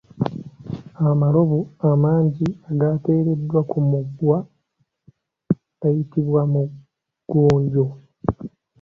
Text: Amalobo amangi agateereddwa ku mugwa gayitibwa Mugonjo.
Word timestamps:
Amalobo 1.09 1.59
amangi 1.91 2.47
agateereddwa 2.71 3.59
ku 3.69 3.77
mugwa 3.89 4.37
gayitibwa 5.79 6.41
Mugonjo. 6.51 7.85